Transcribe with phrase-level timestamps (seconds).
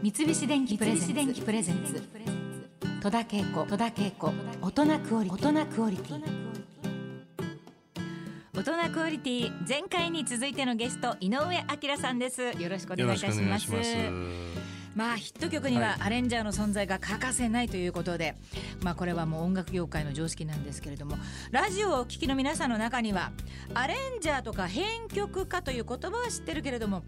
[0.00, 2.00] 三菱電機プレゼンツ。
[3.02, 3.66] 戸田恵子。
[3.66, 4.32] 戸田恵子。
[4.62, 5.48] 大人クオリティ。
[5.48, 6.22] 大人クオリティ。
[8.54, 9.68] 大人クオリティ。
[9.68, 12.42] 前回に続いてのゲスト井上彰さんです。
[12.42, 13.66] よろしくお願いいたします。
[14.94, 18.36] まあヒット曲にはアレンジャーの存在が欠かせないということで、
[18.84, 21.16] まあこれはもう音楽業界の常識なんですけれども
[21.50, 23.32] ラジオをお聴きの皆さんの中には
[23.74, 27.04] アレンジャーとか編曲家という言葉は知ってるけれども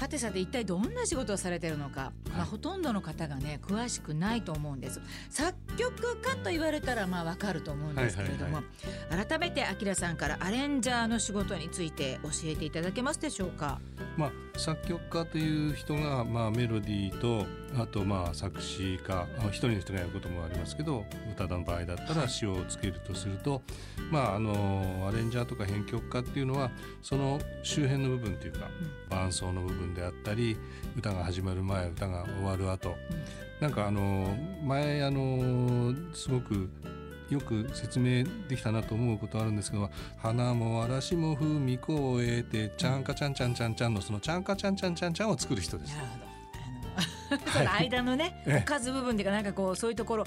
[0.00, 4.98] はてさて一体どんな仕事をされてるのか、はい、まあ、ほとんどの方がね詳しくないと思うんです。
[5.28, 8.60] 作曲家と言われたらまあわかると思うんですけれども、はいは
[9.14, 13.78] いはい、改めてあきらさんからアレンジャーの仕事について教えていただけますでしょうか？
[14.16, 17.46] まあ、作曲家という人が、まあ、メロディーと
[17.78, 23.62] あとまあ作詞家一人の人がやることもありますけど歌の場合だったら詞をつけるとすると、
[24.10, 28.68] まあ、あのアレンジャーとか編曲家っていうのはその周辺の部分というか、
[29.08, 30.58] 伴奏の部分であったり
[30.94, 32.96] 歌が始まる前歌が終わる後、
[33.60, 36.68] なんかあの前あのすごく
[37.30, 45.94] よく説明できたなと思うことあるんですけど「花も嵐も風味越えてちゃんかちゃんちゃんちゃんちゃん」のその「ちゃんかちゃんちゃんちゃんちゃん」を作る人です。
[45.94, 46.30] なるほど
[47.52, 50.26] その間のね、 おかず部分っていうかなんかこうそういうところ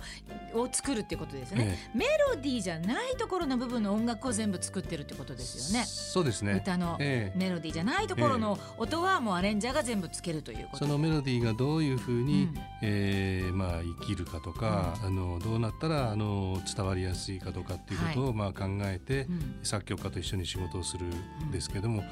[0.53, 5.85] を作るってことですね、メロディーじゃないところの部分の音楽を全部作ってるってことですよね。
[5.85, 6.53] そうですね。
[6.53, 22.03] 歌のメロディーじゃないところの音はもうアレンジャーが全部つけるということ、そのメロディーがどういうふうに、うん、えー、まあ生きるかとか、うん、あのどうなったらあの伝わりやすいかとかっていうことを、はい、まあ考えて、うん、作曲家と一緒に仕事をするんですけども、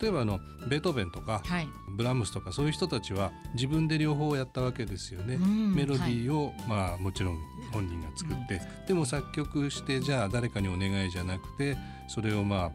[0.00, 5.36] 例えばあのベートーベンとか、はい、ブラームスとかそういう人たちは自分で両方やったわけですよね。
[5.38, 7.38] メロディーを、はい、まあもちろん
[7.72, 11.76] 本人が作って、でも作曲してじゃあ誰かにお願いじゃなくて
[12.08, 12.70] それをまあ、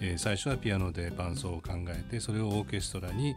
[0.00, 3.34] えー、最初はピアノで伴奏を考えてそれをオーケストラに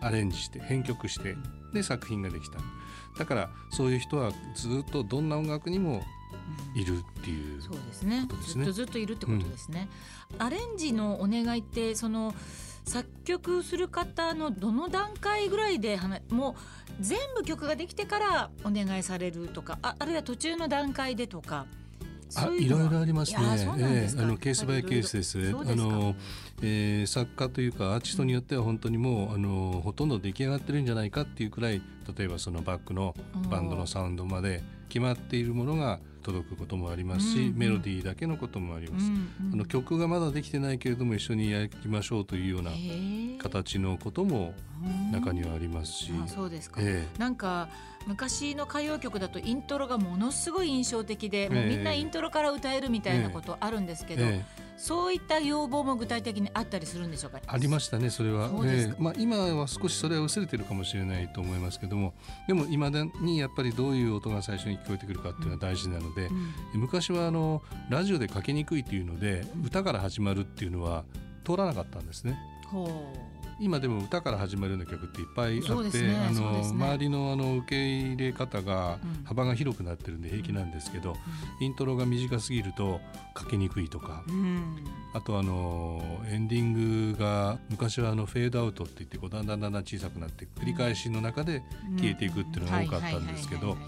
[0.00, 1.34] アレンジして編曲して
[1.72, 2.58] で作品ができた。
[3.18, 6.02] だからそういう人はずっとどんな音楽にも
[6.74, 8.28] いるっていう、そうですね。
[8.46, 9.88] ずっとずっといるってことですね、
[10.34, 12.34] うん、アレンジのお願いってその
[12.86, 15.98] 作曲する方のどの段階ぐらいで
[16.30, 16.54] もう
[17.00, 21.66] 全部曲ができてからお願いされるとかああるいは途中の段階でとか。
[22.34, 23.38] あいろいろありますね。
[23.78, 25.38] えー、あのケースバイケースです。
[25.38, 26.16] あの、
[26.60, 31.80] えー、作家というかアーティストによっては本当にもうあのほとんど出来上がってるんじゃないかっていうくらい
[32.18, 33.14] 例えばそのバックの
[33.48, 42.72] バンドのサウンドまで決まっているものが届くこともありますし、うんうん、メロディーだけのこともあります、うんうん、あの曲がまだできてないけれども一緒にやりましょうというような
[43.38, 44.52] 形のことも
[45.12, 47.68] 中にはありますし、あそうですか、えー、なんか
[48.06, 54.24] 昔の歌謡曲だとイントロがものすごい印象的で、もうみんなイントロから歌えるみたいなことあるんですけど、
[54.76, 57.40] そういった要望も具体的にあったりするんでしょうか？
[57.46, 58.50] ありましたねそれは。
[58.50, 62.12] そ、えー、まあ、今は少しそれは薄れてるかもしれないと思いますけども
[62.46, 71.04] でもいまだにやっぱりどういう音が最初に聞こえてくるかっていうのは大事なので、うん、昔はあのラジオでかけにくいっていうので歌から始まるっていうのは
[71.44, 72.38] 通らなかったんですね。
[72.66, 81.16] ほう今でも歌から始まるような曲っていっぱいあって、ね、あの、ね、周りのあの受け入れ方が幅が広くなってるんで平気なんですけど、
[81.60, 83.00] うん、イントロが短すぎると
[83.34, 84.84] かけにくいとか、うん、
[85.14, 91.62] あとあのエンディングが昔はあのフェードアウトって言ってこうだんだんだんだん小さくなって繰り返しの中で
[91.98, 93.78] 消えていくっていうのが多かったんですけど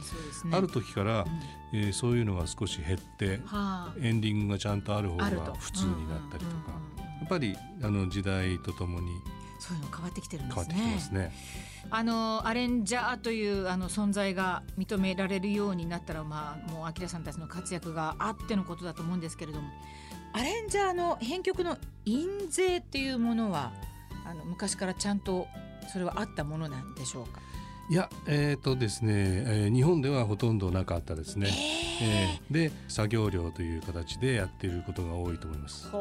[0.51, 1.27] ある時から、
[1.73, 5.29] うん、えー、そういうのが少し減って、はあ、エンディングがちゃんとある方が
[5.59, 6.73] 普通になったりとか。
[7.21, 9.21] やっぱりあの時代とともに
[9.59, 10.69] そういうの変わってきてるんです
[11.13, 11.21] ね。
[11.21, 11.33] ね。
[11.91, 19.69] あのアレンジャーというあの存在が認められるようになったら、まあ、もうアキラさんたちの活躍があってのことだと思うんですけれども
[20.35, 23.73] アレンジャーの編曲の印税っていうものは
[24.27, 25.47] あの昔からちゃんと
[25.91, 27.41] それはあったものなんでしょうか？
[27.91, 31.49] いやえーとですねえー、日本ではほとんどなかったですね、
[32.03, 35.99] えー、えー、で作業料という形でやっていることが多いと思います、えー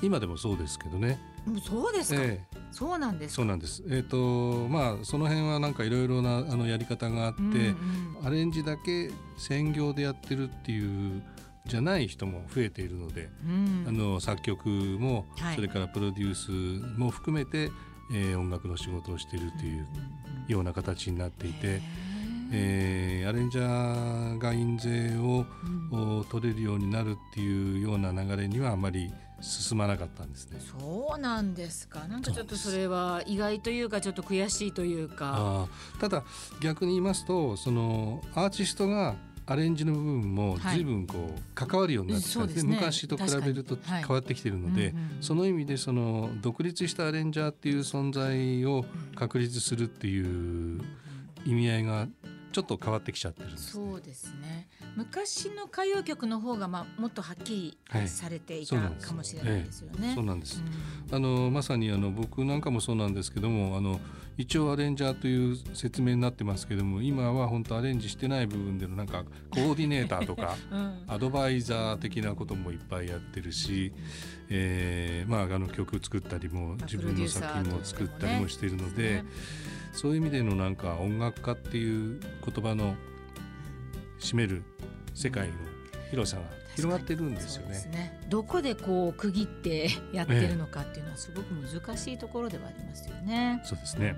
[0.00, 1.18] 今でもそうですけどね。
[1.60, 2.22] そうですか。
[2.22, 3.82] えー、そうなんですそうなんです。
[3.88, 11.22] えっ、ー、とまあその辺はなんかいろいろなあのやり方があって、うんうん、アレンジだけ専業でやってるっていう
[11.66, 17.70] じゃない人も増えているので、うん、あの作曲も、はい、それからプロデュースも含めて、
[18.12, 19.86] えー、音楽の仕事をしているという
[20.48, 21.80] ような形になっていて。
[22.50, 25.44] えー、アレンジャーが印税を、
[25.92, 30.60] うん、取れるようになるっていうような流れにはあまり進まなかったんですね。
[30.60, 32.06] そうなんですか。
[32.08, 35.68] なんかちょっとそれは意外というかちょっと悔しいというか。
[36.00, 36.24] ただ
[36.60, 39.16] 逆に言いますとそのアーティストが
[39.50, 50.82] アレンジの部分も随分こう関わるようになってきた、はい、で、ね、昔と比べると変わってきているので、はいうんうん、その意味でその独立したアレンジャーっていう存在を確立するっていう
[51.46, 52.08] 意味合いが
[52.52, 60.12] ちょっと変わってきちゃってるんです、ね、そうですね昔の歌謡曲の方がまあもっとはっきりされていた、はい、かもしれないですよね。
[60.14, 60.60] そうなんです。
[61.08, 64.00] うん、あのまさにあの僕なんかもそうなんですけども、あの
[64.36, 73.92] 一応アレンジャーという説明になってますけども、今は本当アレンジしてない部分でのなんかコーディネーターとか、 うん、アドバイザー的なこともいっぱいやってるし、
[74.48, 79.22] えー、まああの曲作ったりも自分の作品も作ったりもしているので。
[79.92, 82.94] そういう意味でのなんか音楽家っていう言葉の
[84.20, 84.62] 占める
[85.14, 85.54] 世界の
[86.10, 86.44] 広さが
[86.76, 87.74] 広がってるんですよね。
[87.90, 93.60] ねどこでこう区切ってやってるのかっていうのはすごく難しいところではありますよね。
[93.64, 94.14] そうですね。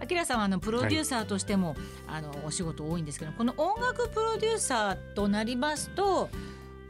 [0.00, 1.76] あきらさんはあのプロデューサーとしても、はい、
[2.18, 6.28] あのお仕事多いんですけど、この音楽プロデューサーとなりますと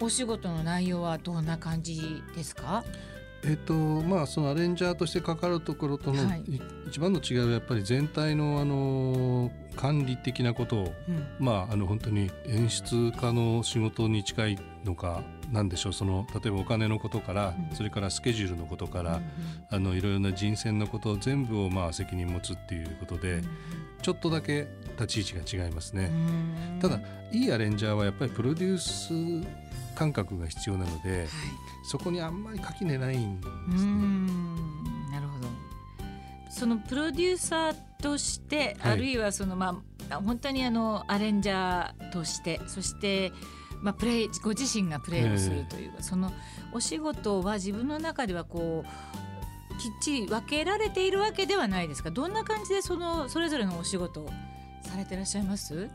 [0.01, 2.85] お仕事の内容はどんな感じですか？
[3.47, 6.45] えっとまあそのアレンジャーとしてかかるところとの、はい、
[6.89, 15.93] 一番の違いはやっぱり全体のあの管理的なことを、うん、まああの本当に演出家の仕事に近いのかなんでしょう。
[15.93, 19.23] その例えばお金のことから、うん、それからスケジュールのことから、うん、
[19.71, 23.43] あのいろいろな人選のこと全部をまあ責任持つっていうことで、
[24.01, 24.69] ちょっとだけ
[24.99, 26.11] 立ち位置が違いますね。
[26.81, 27.01] ただ
[27.33, 29.47] いいアレンジャーはやっぱりプロデュース
[29.95, 31.29] 感覚が必要なので、はい、
[31.85, 33.47] そこにあんまり垣根ないんで
[33.79, 33.93] すね。
[35.11, 35.49] なるほど。
[36.51, 43.33] そのプロデューサーとして、はい、あるいはそのまあ本当にあのアレンジャーとしてそして
[43.83, 46.33] まあプレイご自身がプレイをするというか、えー、その
[46.73, 52.11] お仕事は自分の中ではこうきっちり分けられているわけではないですか。
[52.11, 54.31] どんな感じでそのそれぞれのお仕事を
[54.83, 55.89] されていらっしゃいます？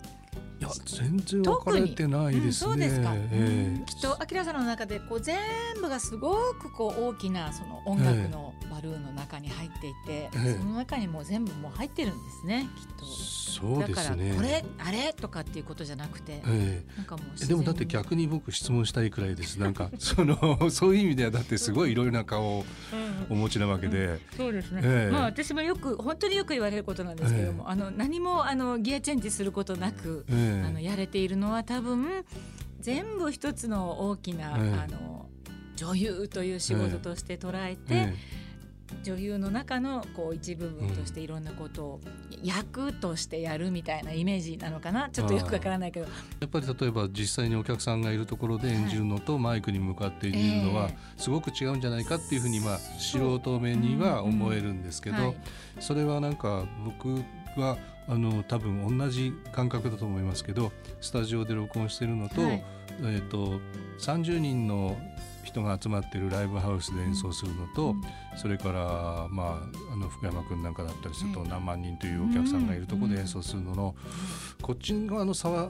[0.60, 2.48] いや全然分かれてないですね。
[2.48, 3.14] うん、そうですか。
[3.16, 5.38] えー、きっとあきらさんの中でこう全
[5.82, 12.68] 部がすごくこう大きなその音楽のバルーンの中に入っていて、えー、その中にも全部もう入ってるんですね。
[12.76, 13.06] きっと。
[13.06, 14.34] そうですね。
[14.36, 19.58] これあれとかっていうことじゃなくて、えー、なんかもうでもだって逆に僕質問したいくらいです。
[19.62, 22.66] なんかそのそういう意味ではだってすごいいろいろな顔を
[23.30, 24.82] お持ちなわけで、うんうん、そうですね。
[24.84, 30.26] えー、まあ私もよく本当によく言われることなんですけども、あの何もあのギアチェンジすることなく。
[30.28, 32.06] えーあのやれているのは多分
[32.80, 35.28] 全部一つの大きな、あの
[35.76, 38.14] 女優という仕事として捉えて、
[39.04, 42.02] 女優の中のこう一部分としていろんなことを
[42.44, 45.10] 役としてやるみたいなイメージなのかな。
[45.10, 46.08] ちょっとよくわからないけど。
[46.40, 54.60] やっぱり例えば実際にお客さんがいるところで演じるのとマイクに向かって演じるのはすごく違うんじゃないかっていうふうにまあ素人目には思え。
[54.60, 55.36] るんですけど
[55.80, 57.24] それはなんか僕
[57.56, 57.78] は
[58.10, 62.64] あの多分同じ感覚だと思いますけどスタジオで録音してるのと,、はい、
[63.02, 63.60] えーと、
[64.00, 64.98] 30人の
[65.44, 68.02] 人が集まってるライブハウスで演奏するのと、うん、
[68.36, 73.96] それから、まあ、あの福山君なんかだったりすると何万人というお客さんがいるところで演奏するのの、
[74.62, 75.70] こっち側の差は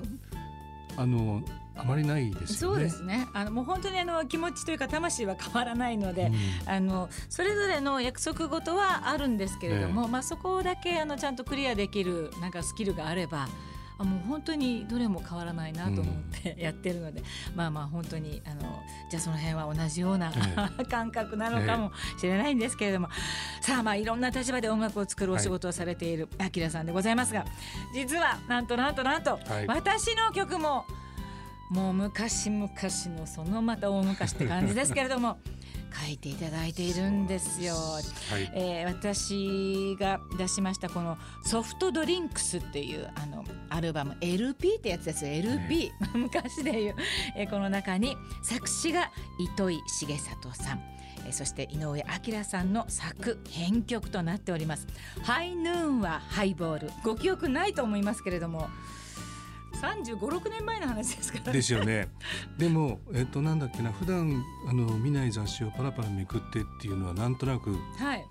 [0.96, 1.44] あの
[1.80, 3.28] あまりないです、ね、そうですね。
[3.34, 6.32] あのもう本当にあの気持ちというか魂は変わらないので、
[6.66, 13.48] うん、あのそれぞれの約束事はあるんですけれども、まあそこだけあのちゃんとクリアできるなんかスキルがあれば。
[14.00, 17.24] あもう本当にどれも変わらないなと思ってやってるので、う
[17.54, 20.32] ん、まあまあ本当にあのじゃあその辺は同じような、
[20.80, 23.10] え 感覚なのかもしれないんですけれども、
[23.60, 27.46] えさあまあいろんな立場で音楽を作るお仕事をされているあきらさんでございますが
[27.94, 30.86] 実はなんとなんとなんと、はい、私の曲も
[31.70, 32.70] もう昔々
[33.18, 35.40] のそのまた大昔って感じですけれども
[36.06, 37.76] 書いていただいているんですよ。
[37.76, 38.02] は
[38.40, 45.32] い、えー、私が出しましたこのソフトドリンクスっていうあのアルバム LP ってやつですよ。
[45.32, 46.96] LP、 昔でいう、
[47.36, 50.82] えー、この中に作詞が糸井重里さん。
[51.32, 54.88] そして井上彰さんの作編曲となっております。
[55.22, 56.92] ハイヌーンはハイボール。
[57.04, 58.70] ご記憶ないと思いますけれども
[59.80, 62.10] 35、6年前の話ですから、ね、ですよね。
[62.58, 63.92] でもえっとなんだっけな。
[63.92, 68.26] 普段あの見ない雑誌をパラパラめくってっていうのはなんとなく、はい、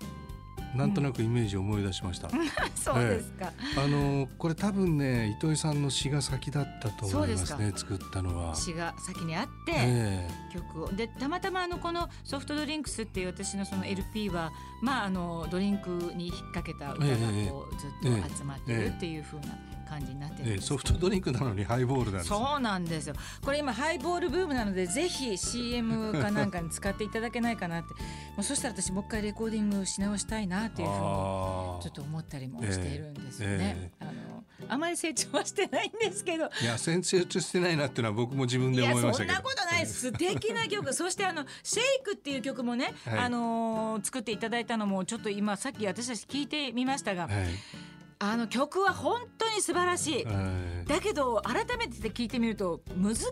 [0.75, 2.27] なんとなくイメージを思い出しました。
[2.27, 8.55] うん、 そうですか、ええ、あのこれ多分ね糸井さんの詩が先だったと思いますね作ったのは。
[8.55, 10.91] 詩が先にあって、え、曲を。
[10.91, 14.51] でたまたまあのこのソフトドリンクスっていう私のその LP は
[14.81, 17.15] まああのドリンクに引っ掛けた歌が
[17.49, 19.57] こうずっと集まってるっていうふうな。
[19.89, 22.29] 感じになってる、えソフトドリンクなのにハイボールなんです。
[22.29, 23.15] そうなんですよ。
[23.43, 27.93] これ今ハイボールブームなのでぜひ CM かなんかに使っていただけないかなって。
[28.37, 33.91] もうそしたら私もう一回レコーディングし直したいなっていうふうにちょっと思ったりもしているんですよね。
[33.99, 34.05] えーえ。
[34.05, 36.49] ー、あのあまり成長はしてないんですけど。
[36.61, 39.33] いや成長してないなっていうのは僕も自分で思いましたけど。
[39.33, 40.93] そんなことない素敵な曲。
[40.93, 47.33] そしてあの「シェイクっていう曲もね、はい、あのー、作っていただいたのもちょっと今さっき私たち聞いてみましたが、はい
[48.21, 50.25] あの曲は本当に素晴らしい、
[50.85, 53.25] だけど改めて聞いてみると難しい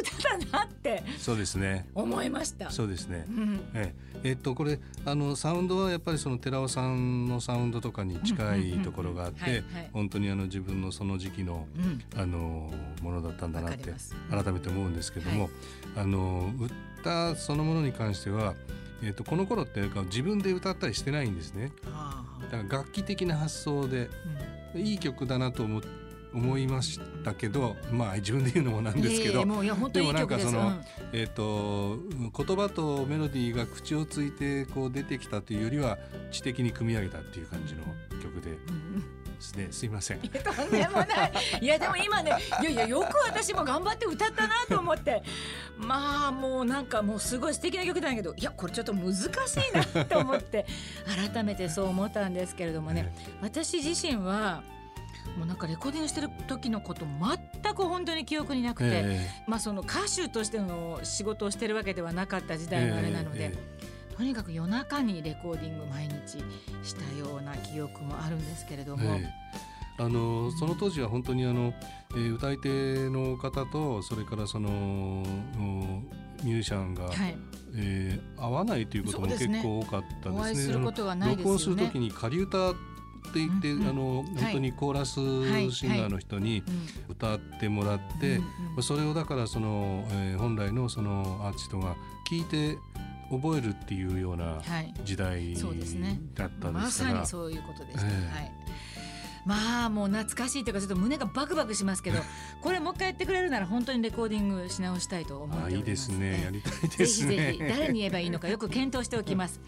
[0.00, 1.88] 歌だなってそうですね。
[1.96, 2.70] 思いました。
[2.70, 4.32] そうですね、うん、ええ。
[4.32, 12.72] っとこれあのサウンドはやっぱりその寺尾さんのサウンドとかに近いところがあって本当にあの自分のその時期の、うん、あの
[13.02, 13.92] ものだったんだなって
[14.30, 15.52] 改めて思うんですけども、はい、
[15.96, 16.52] あの
[17.00, 18.54] 歌そのものに関しては
[19.02, 21.72] えーと、この頃って自分で歌ったりしてないんですね。
[22.50, 24.10] だから楽器的な発想で、
[24.74, 25.80] うん、いい曲だなと思
[26.32, 29.40] 思いましたけどまあ自分で言うのもなんですけど、
[29.90, 31.98] でもなんかその、うん、えっ、ー、と
[32.44, 35.98] 言葉とメロディーが口をついてこう出てきたというよりは
[36.30, 37.82] 知的に組み上げたっていう感じの
[38.22, 38.58] 曲で。
[39.40, 39.68] うんですね。
[39.70, 40.18] すいません。
[40.20, 41.32] とんでもない。
[41.62, 45.22] いやでも今ねいやいやよく私も頑張って歌ったなと思って。
[45.78, 49.26] まあもうなんかもうすごい素敵な曲だけどいやこれちょっと難しい
[49.72, 50.66] なと思って
[51.32, 53.12] 改めてそう思ったんですけれどもね。
[53.40, 54.62] 私自身は
[55.36, 57.06] もうなんかレコーディングしてる時のこと
[57.62, 63.44] 全く本当に記憶になくて、えー、まあその歌手としての仕事をしてるわけではなかった時代のあれなので。
[63.44, 63.79] えーえー
[64.20, 66.44] とにかく夜中にレコーディング毎日
[66.86, 69.18] したような記憶もあるんですけれども。
[69.98, 71.74] あのその当時は本当にあの、
[72.12, 75.22] えー、歌い手の方とそれからその
[76.42, 77.36] ミュージシャンが、はい、
[77.76, 80.72] えー、合わないということも結構多かったですね。
[80.74, 82.78] 録音する時に仮歌って
[83.34, 84.02] 言って、うんうん、あの
[84.40, 86.62] 本当にコーラスシンガーの人に
[87.10, 88.44] 歌ってもらって、はいは
[88.78, 91.94] い、それをだからその、えー、本来のそのアーティストが
[92.30, 92.78] 聞いて
[93.30, 94.60] 覚えるっていうような
[95.04, 95.96] 時代だったんです
[96.58, 98.69] から、まさにそういうことでした、えー、はい
[99.44, 102.18] まあもう懐かしいというかちょっと胸がバクバクしますけど
[102.60, 107.70] これもう一回やってくれるなら本当にレコーディングし直したいと思っております、いいですねやりたいですねぜひぜひ。
[107.70, 109.60] 誰に言えばいいのかよく検討しておきます。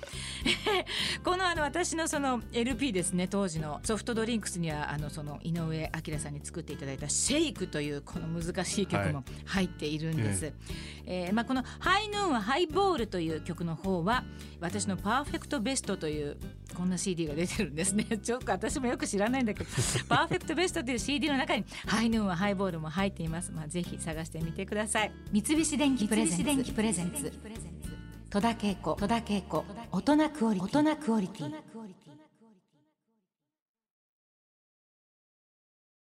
[1.24, 10.54] このあの私のその LP ですね当時のソフトドリンクスにはあのその井上彰さんに作っていただいた「シェイクというこの難しい曲も入っているんです、はい、
[11.06, 14.24] えー、まあ、この「ハイヌーンはハイボール」という曲の方は
[14.60, 16.36] 私の「パーフェクトベスト」という
[16.74, 19.70] こんな CD が出てるんですね ちょっと私もよく知らないんだけど
[20.08, 23.52] パーフェクトベストという CD の中にハイヌーンはハイボールも入っています。
[23.52, 25.12] まあぜひ探してみてください。
[25.30, 27.32] 三菱電機プレゼンツ
[28.30, 30.60] 戸田恵子戸田恵子大人クオリ
[31.28, 31.54] ティ。